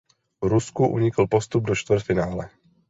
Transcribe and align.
Rusku 0.53 0.85
unikl 0.87 1.27
postup 1.27 1.63
do 1.63 1.75
čtvrtfinále. 1.75 2.49